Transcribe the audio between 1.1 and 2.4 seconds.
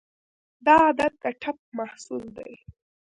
د ټپ محصول